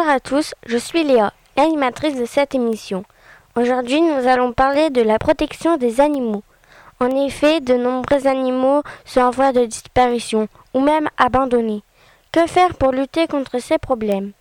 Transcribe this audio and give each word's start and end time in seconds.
Bonjour 0.00 0.14
à 0.14 0.20
tous, 0.20 0.54
je 0.64 0.78
suis 0.78 1.04
Léa, 1.04 1.30
animatrice 1.56 2.16
de 2.16 2.24
cette 2.24 2.54
émission. 2.54 3.04
Aujourd'hui, 3.54 4.00
nous 4.00 4.26
allons 4.26 4.54
parler 4.54 4.88
de 4.88 5.02
la 5.02 5.18
protection 5.18 5.76
des 5.76 6.00
animaux. 6.00 6.42
En 7.00 7.10
effet, 7.26 7.60
de 7.60 7.74
nombreux 7.74 8.26
animaux 8.26 8.82
sont 9.04 9.20
en 9.20 9.30
voie 9.30 9.52
de 9.52 9.66
disparition 9.66 10.48
ou 10.72 10.80
même 10.80 11.10
abandonnés. 11.18 11.82
Que 12.32 12.46
faire 12.46 12.76
pour 12.76 12.92
lutter 12.92 13.26
contre 13.26 13.58
ces 13.60 13.76
problèmes? 13.76 14.32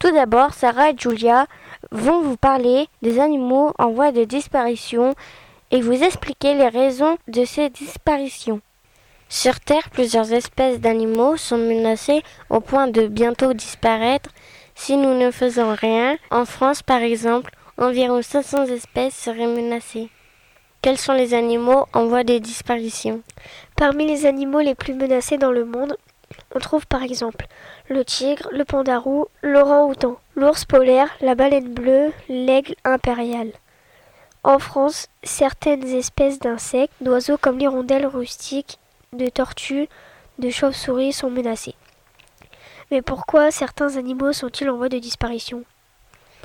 Tout 0.00 0.10
d'abord, 0.10 0.52
Sarah 0.52 0.90
et 0.90 0.98
Julia 0.98 1.46
vont 1.92 2.20
vous 2.20 2.36
parler 2.36 2.88
des 3.00 3.20
animaux 3.20 3.72
en 3.78 3.90
voie 3.90 4.10
de 4.10 4.24
disparition 4.24 5.14
et 5.70 5.80
vous 5.80 6.02
expliquer 6.02 6.54
les 6.54 6.68
raisons 6.68 7.18
de 7.28 7.44
ces 7.44 7.70
disparitions. 7.70 8.60
Sur 9.28 9.60
Terre, 9.60 9.90
plusieurs 9.92 10.32
espèces 10.32 10.80
d'animaux 10.80 11.36
sont 11.36 11.58
menacées 11.58 12.24
au 12.50 12.58
point 12.58 12.88
de 12.88 13.06
bientôt 13.06 13.52
disparaître 13.52 14.30
si 14.78 14.96
nous 14.96 15.12
ne 15.12 15.32
faisons 15.32 15.74
rien. 15.74 16.16
En 16.30 16.44
France, 16.44 16.82
par 16.82 17.00
exemple, 17.00 17.52
environ 17.78 18.22
500 18.22 18.66
espèces 18.66 19.14
seraient 19.14 19.48
menacées. 19.48 20.08
Quels 20.82 20.98
sont 20.98 21.14
les 21.14 21.34
animaux 21.34 21.86
en 21.92 22.06
voie 22.06 22.22
de 22.22 22.38
disparition? 22.38 23.22
Parmi 23.76 24.06
les 24.06 24.24
animaux 24.24 24.60
les 24.60 24.76
plus 24.76 24.94
menacés 24.94 25.36
dans 25.36 25.50
le 25.50 25.64
monde, 25.64 25.96
on 26.54 26.60
trouve 26.60 26.86
par 26.86 27.02
exemple 27.02 27.48
le 27.88 28.04
tigre, 28.04 28.48
le 28.52 28.64
pandarou, 28.64 29.26
l'orang-outan, 29.42 30.16
l'ours 30.36 30.64
polaire, 30.64 31.10
la 31.20 31.34
baleine 31.34 31.74
bleue, 31.74 32.12
l'aigle 32.28 32.76
impérial. 32.84 33.50
En 34.44 34.60
France, 34.60 35.08
certaines 35.24 35.88
espèces 35.88 36.38
d'insectes, 36.38 36.94
d'oiseaux 37.00 37.36
comme 37.36 37.58
l'hirondelle 37.58 38.06
rustique, 38.06 38.78
de 39.12 39.28
tortues, 39.28 39.88
de 40.38 40.50
chauves-souris 40.50 41.12
sont 41.12 41.30
menacées. 41.30 41.74
Mais 42.90 43.02
pourquoi 43.02 43.50
certains 43.50 43.96
animaux 43.96 44.32
sont-ils 44.32 44.70
en 44.70 44.76
voie 44.76 44.88
de 44.88 44.98
disparition? 44.98 45.64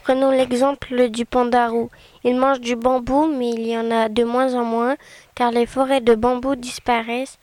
Prenons 0.04 0.32
l'exemple 0.32 1.08
du 1.10 1.26
pandarou. 1.26 1.90
Il 2.26 2.36
mange 2.36 2.60
du 2.60 2.76
bambou, 2.76 3.28
mais 3.28 3.52
il 3.52 3.66
y 3.66 3.78
en 3.78 3.90
a 3.90 4.10
de 4.10 4.26
moins 4.26 4.54
en 4.54 4.66
moins, 4.66 4.98
car 5.34 5.52
les 5.52 5.66
forêts 5.66 6.02
de 6.02 6.14
bambou 6.14 6.56
disparaissent, 6.56 7.40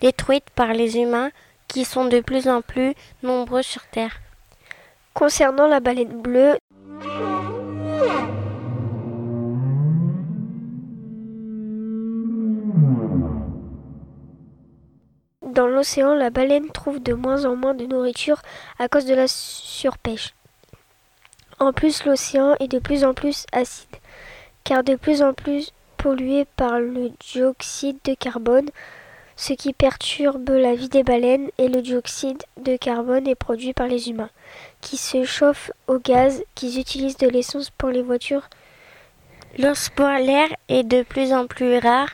détruites 0.00 0.50
par 0.54 0.72
les 0.72 0.98
humains, 0.98 1.32
qui 1.66 1.84
sont 1.84 2.04
de 2.04 2.20
plus 2.20 2.48
en 2.48 2.60
plus 2.62 2.94
nombreux 3.24 3.62
sur 3.62 3.84
Terre. 3.86 4.20
Concernant 5.12 5.66
la 5.66 5.80
baleine 5.80 6.22
bleue, 6.22 6.56
Dans 15.54 15.68
l'océan, 15.68 16.14
la 16.14 16.30
baleine 16.30 16.68
trouve 16.70 17.00
de 17.00 17.14
moins 17.14 17.44
en 17.44 17.54
moins 17.54 17.74
de 17.74 17.86
nourriture 17.86 18.42
à 18.80 18.88
cause 18.88 19.04
de 19.04 19.14
la 19.14 19.28
surpêche. 19.28 20.34
En 21.60 21.72
plus, 21.72 22.04
l'océan 22.04 22.56
est 22.58 22.66
de 22.66 22.80
plus 22.80 23.04
en 23.04 23.14
plus 23.14 23.46
acide, 23.52 23.94
car 24.64 24.82
de 24.82 24.96
plus 24.96 25.22
en 25.22 25.32
plus 25.32 25.70
pollué 25.96 26.44
par 26.56 26.80
le 26.80 27.12
dioxyde 27.20 27.98
de 28.04 28.14
carbone, 28.14 28.68
ce 29.36 29.52
qui 29.52 29.72
perturbe 29.72 30.48
la 30.48 30.74
vie 30.74 30.88
des 30.88 31.04
baleines, 31.04 31.50
et 31.58 31.68
le 31.68 31.82
dioxyde 31.82 32.42
de 32.60 32.76
carbone 32.76 33.28
est 33.28 33.36
produit 33.36 33.74
par 33.74 33.86
les 33.86 34.10
humains, 34.10 34.30
qui 34.80 34.96
se 34.96 35.22
chauffent 35.22 35.70
au 35.86 36.00
gaz, 36.00 36.42
qui 36.56 36.80
utilisent 36.80 37.18
de 37.18 37.28
l'essence 37.28 37.70
pour 37.70 37.90
les 37.90 38.02
voitures. 38.02 38.48
L'ours 39.56 39.88
polaire 39.90 40.48
est 40.68 40.82
de 40.82 41.04
plus 41.04 41.32
en 41.32 41.46
plus 41.46 41.78
rare. 41.78 42.08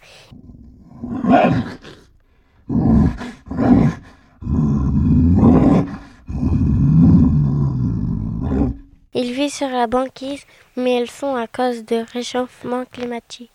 Il 9.12 9.32
vit 9.32 9.50
sur 9.50 9.68
la 9.68 9.88
banquise, 9.88 10.44
mais 10.76 10.94
elles 10.94 11.10
sont 11.10 11.34
à 11.34 11.48
cause 11.48 11.84
de 11.84 12.04
réchauffement 12.12 12.84
climatique. 12.84 13.50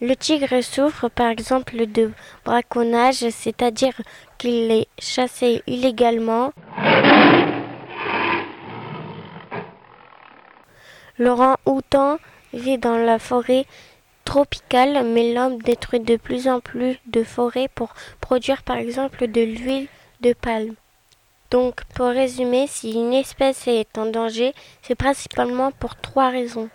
Le 0.00 0.16
tigre 0.16 0.60
souffre 0.60 1.08
par 1.08 1.30
exemple 1.30 1.86
de 1.86 2.10
braconnage, 2.44 3.28
c'est-à-dire 3.30 3.94
qu'il 4.38 4.72
est 4.72 4.88
chassé 4.98 5.62
illégalement. 5.68 6.52
Laurent 11.16 11.56
Houtan 11.64 12.18
vit 12.52 12.78
dans 12.78 12.96
la 12.96 13.20
forêt 13.20 13.66
tropicale, 14.24 15.04
mais 15.06 15.32
l'homme 15.32 15.62
détruit 15.62 16.00
de 16.00 16.16
plus 16.16 16.48
en 16.48 16.58
plus 16.58 16.98
de 17.06 17.22
forêts 17.22 17.68
pour 17.72 17.94
produire 18.20 18.64
par 18.64 18.78
exemple 18.78 19.28
de 19.28 19.42
l'huile 19.42 19.86
de 20.22 20.32
palme. 20.32 20.74
Donc, 21.50 21.82
pour 21.94 22.08
résumer, 22.08 22.66
si 22.66 22.92
une 22.92 23.14
espèce 23.14 23.66
est 23.68 23.96
en 23.96 24.06
danger, 24.06 24.54
c'est 24.82 24.94
principalement 24.94 25.72
pour 25.72 25.96
trois 25.96 26.28
raisons. 26.28 26.68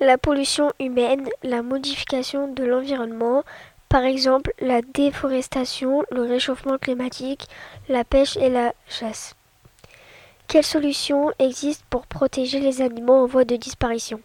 La 0.00 0.18
pollution 0.18 0.70
humaine, 0.78 1.28
la 1.42 1.62
modification 1.62 2.52
de 2.52 2.64
l'environnement, 2.64 3.42
par 3.88 4.04
exemple 4.04 4.52
la 4.60 4.82
déforestation, 4.82 6.04
le 6.10 6.22
réchauffement 6.22 6.76
climatique, 6.76 7.48
la 7.88 8.04
pêche 8.04 8.36
et 8.36 8.50
la 8.50 8.74
chasse. 8.86 9.34
Quelles 10.46 10.64
solutions 10.64 11.32
existent 11.38 11.84
pour 11.88 12.06
protéger 12.06 12.60
les 12.60 12.82
animaux 12.82 13.24
en 13.24 13.26
voie 13.26 13.44
de 13.44 13.56
disparition? 13.56 14.20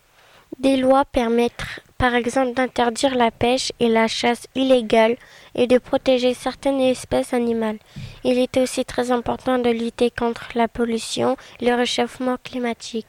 Des 0.60 0.78
lois 0.78 1.06
permettent 1.06 1.66
par 2.04 2.16
exemple 2.16 2.52
d'interdire 2.52 3.16
la 3.16 3.32
pêche 3.32 3.72
et 3.80 3.88
la 3.88 4.10
chasse 4.10 4.48
illégale 4.56 5.16
et 5.56 5.68
de 5.68 5.78
protéger 5.78 6.34
certaines 6.34 6.82
espèces 6.82 7.34
animales. 7.34 7.78
Il 8.26 8.38
est 8.40 8.58
aussi 8.58 8.84
très 8.84 9.12
important 9.12 9.58
de 9.58 9.70
lutter 9.70 10.12
contre 10.12 10.50
la 10.54 10.68
pollution 10.68 11.38
et 11.62 11.66
le 11.66 11.76
réchauffement 11.76 12.36
climatique 12.44 13.08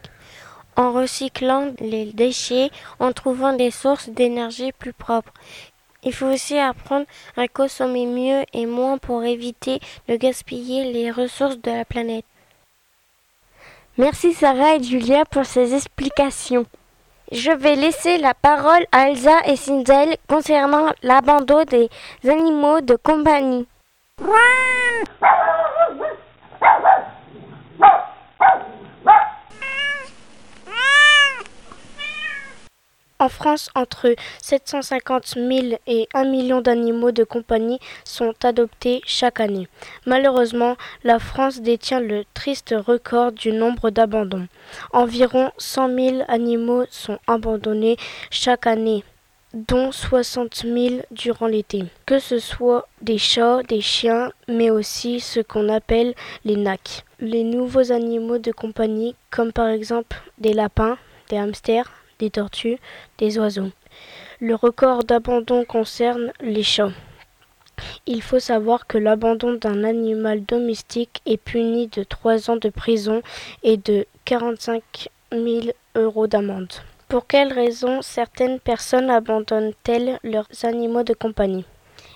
en 0.77 0.93
recyclant 0.93 1.73
les 1.81 2.13
déchets, 2.13 2.71
en 3.01 3.11
trouvant 3.11 3.53
des 3.53 3.73
sources 3.73 4.11
d'énergie 4.11 4.71
plus 4.71 4.93
propres. 4.93 5.35
Il 6.05 6.13
faut 6.13 6.33
aussi 6.33 6.57
apprendre 6.57 7.07
à 7.37 7.49
consommer 7.49 8.07
mieux 8.07 8.45
et 8.53 8.67
moins 8.67 8.99
pour 8.99 9.25
éviter 9.25 9.81
de 10.07 10.15
gaspiller 10.15 10.93
les 10.93 11.11
ressources 11.11 11.59
de 11.59 11.73
la 11.73 11.85
planète. 11.85 12.27
Merci 13.99 14.35
Sarah 14.35 14.77
et 14.77 14.83
Julia 14.85 15.25
pour 15.25 15.47
ces 15.47 15.75
explications. 15.75 16.67
Je 17.33 17.51
vais 17.51 17.75
laisser 17.75 18.19
la 18.19 18.35
parole 18.35 18.85
à 18.93 19.09
Elsa 19.09 19.41
et 19.47 19.57
Cinzel 19.57 20.17
concernant 20.29 20.93
l'abandon 21.03 21.65
des 21.65 21.89
animaux 22.29 22.81
de 22.81 22.97
compagnie. 22.97 23.67
En 33.25 33.31
France, 33.31 33.71
entre 33.75 34.15
750 34.43 35.37
000 35.37 35.79
et 35.87 36.11
1 36.13 36.25
million 36.25 36.61
d'animaux 36.61 37.11
de 37.11 37.25
compagnie 37.25 37.79
sont 38.05 38.35
adoptés 38.45 39.01
chaque 39.07 39.41
année. 39.41 39.67
Malheureusement, 40.05 40.77
la 41.05 41.19
France 41.19 41.63
détient 41.63 42.01
le 42.01 42.25
triste 42.35 42.75
record 42.77 43.33
du 43.33 43.53
nombre 43.53 43.89
d'abandons. 43.89 44.47
Environ 44.93 45.53
100 45.57 45.97
000 45.97 46.23
animaux 46.29 46.85
sont 46.91 47.19
abandonnés 47.27 47.97
chaque 48.29 48.67
année 48.67 49.05
dont 49.55 49.91
60 49.91 50.57
000 50.57 50.97
durant 51.11 51.47
l'été. 51.47 51.85
Que 52.05 52.19
ce 52.19 52.39
soit 52.39 52.87
des 53.01 53.17
chats, 53.17 53.63
des 53.63 53.81
chiens, 53.81 54.33
mais 54.49 54.69
aussi 54.69 55.21
ce 55.21 55.41
qu'on 55.41 55.71
appelle 55.71 56.13
les 56.45 56.57
nacs. 56.57 57.07
Les 57.21 57.43
nouveaux 57.43 57.91
animaux 57.91 58.37
de 58.37 58.53
compagnie, 58.53 59.17
comme 59.31 59.51
par 59.51 59.69
exemple 59.69 60.19
des 60.37 60.53
lapins, 60.53 60.99
des 61.31 61.39
hamsters, 61.39 61.91
des 62.19 62.31
tortues, 62.31 62.79
des 63.19 63.39
oiseaux. 63.39 63.71
Le 64.41 64.55
record 64.55 65.05
d'abandon 65.05 65.65
concerne 65.65 66.33
les 66.41 66.63
chats. 66.63 66.93
Il 68.07 68.23
faut 68.23 68.39
savoir 68.39 68.87
que 68.87 68.99
l'abandon 68.99 69.55
d'un 69.55 69.85
animal 69.85 70.45
domestique 70.45 71.21
est 71.27 71.37
puni 71.37 71.89
de 71.89 72.05
3 72.05 72.51
ans 72.51 72.57
de 72.57 72.69
prison 72.69 73.23
et 73.63 73.77
de 73.77 74.07
45 74.25 75.09
000 75.33 75.69
euros 75.97 76.27
d'amende. 76.27 76.73
Pour 77.09 77.27
quelles 77.27 77.53
raisons 77.53 78.03
certaines 78.03 78.61
personnes 78.61 79.11
abandonnent-elles 79.11 80.19
leurs 80.25 80.49
animaux 80.63 81.03
de 81.03 81.15
compagnie? 81.15 81.65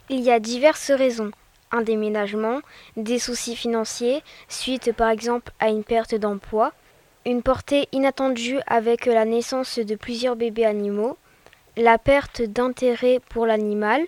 Il 0.08 0.20
y 0.20 0.30
a 0.30 0.40
diverses 0.40 0.90
raisons. 0.90 1.30
Un 1.70 1.82
déménagement, 1.82 2.60
des 2.96 3.18
soucis 3.18 3.54
financiers, 3.54 4.22
suite 4.48 4.92
par 4.94 5.10
exemple 5.10 5.52
à 5.60 5.68
une 5.68 5.84
perte 5.84 6.14
d'emploi, 6.14 6.72
une 7.28 7.42
portée 7.42 7.88
inattendue 7.92 8.58
avec 8.66 9.04
la 9.04 9.26
naissance 9.26 9.78
de 9.78 9.96
plusieurs 9.96 10.34
bébés 10.34 10.64
animaux, 10.64 11.18
la 11.76 11.98
perte 11.98 12.40
d'intérêt 12.40 13.20
pour 13.28 13.44
l'animal, 13.44 14.00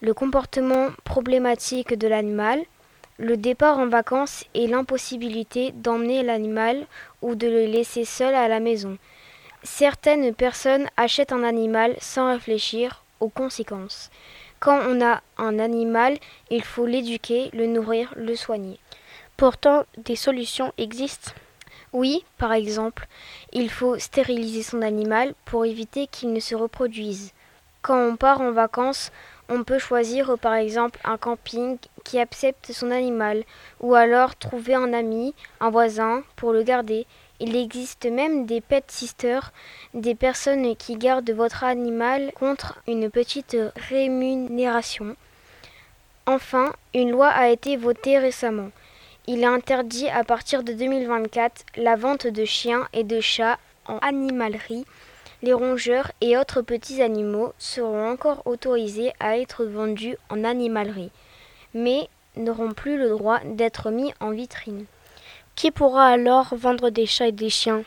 le 0.00 0.14
comportement 0.14 0.88
problématique 1.04 1.96
de 1.96 2.08
l'animal, 2.08 2.60
le 3.18 3.36
départ 3.36 3.78
en 3.78 3.86
vacances 3.86 4.46
et 4.52 4.66
l'impossibilité 4.66 5.70
d'emmener 5.76 6.24
l'animal 6.24 6.88
ou 7.22 7.36
de 7.36 7.46
le 7.46 7.66
laisser 7.66 8.04
seul 8.04 8.34
à 8.34 8.48
la 8.48 8.58
maison. 8.58 8.98
Certaines 9.62 10.34
personnes 10.34 10.88
achètent 10.96 11.32
un 11.32 11.44
animal 11.44 11.94
sans 12.00 12.32
réfléchir 12.32 13.04
aux 13.20 13.28
conséquences. 13.28 14.10
Quand 14.58 14.80
on 14.88 15.00
a 15.06 15.22
un 15.38 15.60
animal, 15.60 16.18
il 16.50 16.64
faut 16.64 16.84
l'éduquer, 16.84 17.50
le 17.52 17.66
nourrir, 17.66 18.12
le 18.16 18.34
soigner. 18.34 18.80
Pourtant, 19.36 19.84
des 19.98 20.16
solutions 20.16 20.72
existent. 20.78 21.30
Oui, 21.94 22.24
par 22.38 22.52
exemple, 22.52 23.06
il 23.52 23.70
faut 23.70 24.00
stériliser 24.00 24.64
son 24.64 24.82
animal 24.82 25.32
pour 25.44 25.64
éviter 25.64 26.08
qu'il 26.08 26.32
ne 26.32 26.40
se 26.40 26.56
reproduise. 26.56 27.30
Quand 27.82 27.96
on 27.96 28.16
part 28.16 28.40
en 28.40 28.50
vacances, 28.50 29.12
on 29.48 29.62
peut 29.62 29.78
choisir 29.78 30.36
par 30.40 30.54
exemple 30.54 30.98
un 31.04 31.16
camping 31.18 31.78
qui 32.02 32.18
accepte 32.18 32.72
son 32.72 32.90
animal, 32.90 33.44
ou 33.78 33.94
alors 33.94 34.34
trouver 34.34 34.74
un 34.74 34.92
ami, 34.92 35.34
un 35.60 35.70
voisin, 35.70 36.24
pour 36.34 36.52
le 36.52 36.64
garder. 36.64 37.06
Il 37.38 37.54
existe 37.54 38.06
même 38.06 38.44
des 38.44 38.60
pet 38.60 38.84
sisters, 38.90 39.52
des 39.92 40.16
personnes 40.16 40.74
qui 40.74 40.96
gardent 40.96 41.30
votre 41.30 41.62
animal 41.62 42.32
contre 42.34 42.80
une 42.88 43.08
petite 43.08 43.56
rémunération. 43.88 45.14
Enfin, 46.26 46.72
une 46.92 47.12
loi 47.12 47.28
a 47.28 47.50
été 47.50 47.76
votée 47.76 48.18
récemment. 48.18 48.70
Il 49.26 49.42
est 49.42 49.46
interdit 49.46 50.06
à 50.08 50.22
partir 50.22 50.62
de 50.62 50.74
2024 50.74 51.64
la 51.76 51.96
vente 51.96 52.26
de 52.26 52.44
chiens 52.44 52.86
et 52.92 53.04
de 53.04 53.20
chats 53.20 53.58
en 53.86 53.96
animalerie. 53.98 54.84
Les 55.40 55.54
rongeurs 55.54 56.12
et 56.20 56.36
autres 56.36 56.60
petits 56.60 57.00
animaux 57.00 57.54
seront 57.58 58.10
encore 58.10 58.42
autorisés 58.44 59.14
à 59.20 59.38
être 59.38 59.64
vendus 59.64 60.18
en 60.28 60.44
animalerie, 60.44 61.10
mais 61.72 62.10
n'auront 62.36 62.72
plus 62.72 62.98
le 62.98 63.08
droit 63.08 63.40
d'être 63.46 63.90
mis 63.90 64.12
en 64.20 64.30
vitrine. 64.32 64.84
Qui 65.54 65.70
pourra 65.70 66.08
alors 66.08 66.54
vendre 66.54 66.90
des 66.90 67.06
chats 67.06 67.28
et 67.28 67.32
des 67.32 67.48
chiens? 67.48 67.82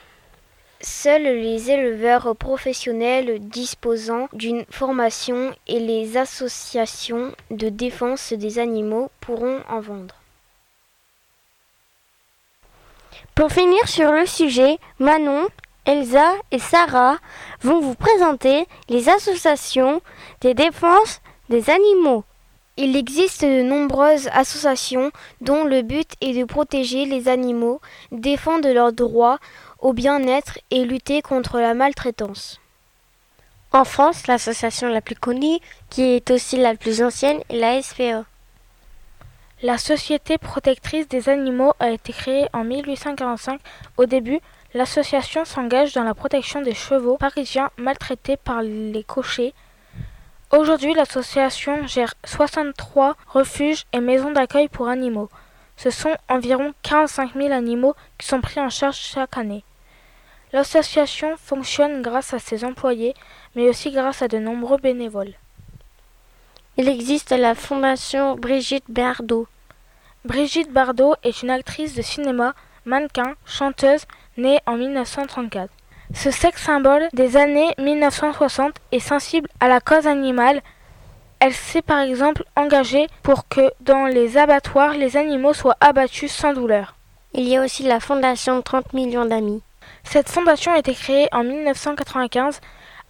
Seuls 0.81 1.21
les 1.21 1.69
éleveurs 1.69 2.35
professionnels 2.35 3.37
disposant 3.41 4.27
d'une 4.33 4.65
formation 4.71 5.53
et 5.67 5.79
les 5.79 6.17
associations 6.17 7.31
de 7.51 7.69
défense 7.69 8.33
des 8.33 8.57
animaux 8.57 9.11
pourront 9.21 9.59
en 9.69 9.81
vendre. 9.81 10.15
Pour 13.37 13.51
finir 13.51 13.87
sur 13.87 14.11
le 14.11 14.25
sujet, 14.25 14.79
Manon, 14.97 15.47
Elsa 15.85 16.33
et 16.49 16.57
Sarah 16.57 17.17
vont 17.61 17.79
vous 17.79 17.93
présenter 17.93 18.65
les 18.89 19.09
associations 19.09 20.01
des 20.41 20.55
défenses 20.55 21.21
des 21.47 21.69
animaux. 21.69 22.23
Il 22.77 22.95
existe 22.95 23.45
de 23.45 23.61
nombreuses 23.61 24.27
associations 24.33 25.11
dont 25.41 25.65
le 25.65 25.83
but 25.83 26.13
est 26.19 26.33
de 26.33 26.45
protéger 26.45 27.05
les 27.05 27.27
animaux, 27.27 27.79
défendre 28.11 28.69
leurs 28.69 28.91
droits 28.91 29.37
au 29.81 29.93
bien-être 29.93 30.57
et 30.71 30.83
lutter 30.83 31.21
contre 31.21 31.59
la 31.59 31.75
maltraitance. 31.75 32.59
En 33.71 33.85
France, 33.85 34.25
l'association 34.25 34.89
la 34.89 35.01
plus 35.01 35.13
connue, 35.13 35.59
qui 35.91 36.01
est 36.01 36.31
aussi 36.31 36.57
la 36.57 36.73
plus 36.73 37.03
ancienne, 37.03 37.41
est 37.49 37.59
la 37.59 37.83
SPA. 37.83 38.25
La 39.63 39.80
Société 39.80 40.38
protectrice 40.38 41.07
des 41.07 41.30
animaux 41.30 41.74
a 41.80 41.89
été 41.89 42.13
créée 42.13 42.48
en 42.54 42.63
1845. 42.63 43.59
Au 43.98 44.06
début, 44.06 44.39
l'association 44.75 45.45
s'engage 45.45 45.94
dans 45.94 46.04
la 46.04 46.13
protection 46.13 46.62
des 46.62 46.75
chevaux 46.75 47.18
parisiens 47.18 47.71
maltraités 47.75 48.38
par 48.38 48.62
les 48.62 49.04
cochers 49.04 49.56
Aujourd'hui, 50.51 50.94
l'association 50.94 51.88
gère 51.88 52.13
63 52.24 53.15
refuges 53.25 53.86
et 53.94 54.00
maisons 54.00 54.30
d'accueil 54.30 54.68
pour 54.68 54.89
animaux. 54.89 55.30
Ce 55.75 55.89
sont 55.89 56.15
environ 56.30 56.75
45 56.83 57.33
000 57.33 57.51
animaux 57.51 57.95
qui 58.19 58.27
sont 58.27 58.42
pris 58.42 58.59
en 58.59 58.69
charge 58.69 58.98
chaque 58.98 59.39
année. 59.39 59.63
L'association 60.54 61.36
fonctionne 61.36 62.04
grâce 62.04 62.31
à 62.31 62.38
ses 62.38 62.63
employés, 62.63 63.15
mais 63.56 63.68
aussi 63.68 63.89
grâce 63.89 64.21
à 64.21 64.27
de 64.27 64.38
nombreux 64.38 64.77
bénévoles. 64.77 65.33
Il 66.79 66.89
existe 66.89 67.31
la 67.31 67.56
fondation 67.56 68.35
Brigitte 68.35 68.85
Bardot. 68.88 69.47
Brigitte 70.25 70.71
Bardot 70.71 71.15
est 71.24 71.41
une 71.41 71.50
actrice 71.50 71.95
de 71.95 72.03
cinéma, 72.03 72.53
mannequin, 72.85 73.33
chanteuse, 73.47 74.06
née 74.38 74.59
en 74.68 74.75
1934. 74.75 75.71
Ce 76.13 76.29
sexe 76.29 76.62
symbole 76.62 77.07
des 77.13 77.35
années 77.35 77.74
1960 77.79 78.75
est 78.91 79.00
sensible 79.00 79.50
à 79.59 79.68
la 79.68 79.81
cause 79.81 80.06
animale. 80.06 80.62
Elle 81.39 81.56
s'est 81.56 81.81
par 81.81 82.01
exemple 82.01 82.44
engagée 82.56 83.07
pour 83.23 83.47
que 83.47 83.71
dans 83.80 84.06
les 84.06 84.38
abattoirs, 84.38 84.94
les 84.94 85.18
animaux 85.18 85.53
soient 85.53 85.77
abattus 85.81 86.31
sans 86.31 86.53
douleur. 86.53 86.94
Il 87.33 87.47
y 87.47 87.57
a 87.57 87.63
aussi 87.63 87.81
la 87.81 88.00
fondation 88.00 88.62
30 88.62 88.94
millions 88.94 89.25
d'amis. 89.25 89.63
Cette 90.03 90.30
fondation 90.30 90.73
a 90.73 90.77
été 90.77 90.94
créée 90.94 91.27
en 91.31 91.44
1995 91.44 92.62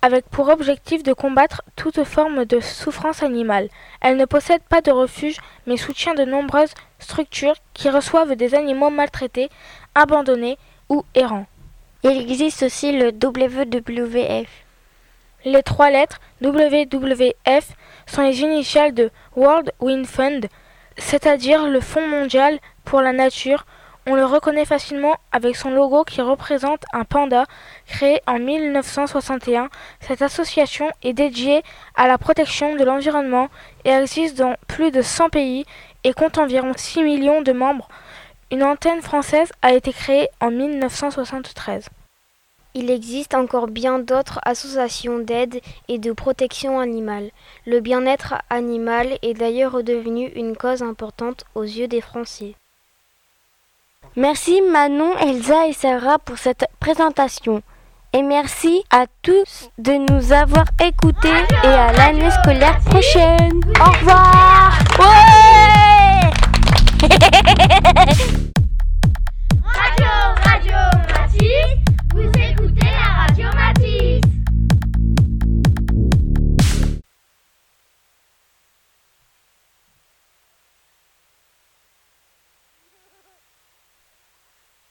avec 0.01 0.25
pour 0.29 0.49
objectif 0.49 1.03
de 1.03 1.13
combattre 1.13 1.63
toute 1.75 2.03
forme 2.03 2.45
de 2.45 2.59
souffrance 2.59 3.23
animale. 3.23 3.69
Elle 4.01 4.17
ne 4.17 4.25
possède 4.25 4.61
pas 4.63 4.81
de 4.81 4.91
refuge 4.91 5.37
mais 5.65 5.77
soutient 5.77 6.13
de 6.13 6.25
nombreuses 6.25 6.73
structures 6.99 7.55
qui 7.73 7.89
reçoivent 7.89 8.35
des 8.35 8.55
animaux 8.55 8.89
maltraités, 8.89 9.49
abandonnés 9.95 10.57
ou 10.89 11.03
errants. 11.15 11.47
Il 12.03 12.21
existe 12.21 12.63
aussi 12.63 12.91
le 12.91 13.07
WWF. 13.09 14.47
Les 15.45 15.63
trois 15.63 15.89
lettres 15.89 16.19
WWF 16.41 17.69
sont 18.05 18.21
les 18.21 18.41
initiales 18.41 18.93
de 18.93 19.09
World 19.35 19.71
Wind 19.79 20.05
Fund, 20.05 20.47
c'est-à-dire 20.97 21.67
le 21.67 21.79
Fonds 21.79 22.07
mondial 22.07 22.59
pour 22.85 23.01
la 23.01 23.13
nature. 23.13 23.65
On 24.09 24.15
le 24.15 24.23
reconnaît 24.23 24.63
facilement 24.63 25.17
avec 25.33 25.57
son 25.57 25.69
logo 25.69 26.05
qui 26.05 26.21
représente 26.21 26.85
un 26.93 27.03
panda 27.03 27.43
créé 27.85 28.21
en 28.25 28.39
1961. 28.39 29.67
Cette 29.99 30.21
association 30.21 30.89
est 31.03 31.11
dédiée 31.11 31.61
à 31.93 32.07
la 32.07 32.17
protection 32.17 32.77
de 32.77 32.85
l'environnement 32.85 33.49
et 33.83 33.89
existe 33.89 34.37
dans 34.37 34.55
plus 34.65 34.91
de 34.91 35.01
100 35.01 35.27
pays 35.27 35.65
et 36.05 36.13
compte 36.13 36.37
environ 36.37 36.71
6 36.73 37.03
millions 37.03 37.41
de 37.41 37.51
membres. 37.51 37.89
Une 38.49 38.63
antenne 38.63 39.01
française 39.01 39.51
a 39.61 39.73
été 39.73 39.91
créée 39.91 40.29
en 40.39 40.51
1973. 40.51 41.89
Il 42.75 42.89
existe 42.89 43.35
encore 43.35 43.67
bien 43.67 43.99
d'autres 43.99 44.39
associations 44.45 45.19
d'aide 45.19 45.59
et 45.89 45.99
de 45.99 46.13
protection 46.13 46.79
animale. 46.79 47.31
Le 47.65 47.81
bien-être 47.81 48.35
animal 48.49 49.17
est 49.21 49.33
d'ailleurs 49.33 49.73
redevenu 49.73 50.27
une 50.33 50.55
cause 50.55 50.81
importante 50.81 51.43
aux 51.55 51.63
yeux 51.63 51.89
des 51.89 51.99
Français. 51.99 52.55
Merci 54.15 54.61
Manon, 54.61 55.17
Elsa 55.19 55.67
et 55.67 55.73
Sarah 55.73 56.19
pour 56.19 56.37
cette 56.37 56.65
présentation. 56.79 57.61
Et 58.13 58.23
merci 58.23 58.83
à 58.89 59.05
tous 59.21 59.69
de 59.77 59.93
nous 60.11 60.31
avoir 60.31 60.65
écoutés 60.83 61.43
et 61.63 61.67
à 61.67 61.91
l'année 61.91 62.31
scolaire 62.31 62.79
prochaine. 62.85 63.61
Au 63.79 63.91
revoir. 63.91 64.79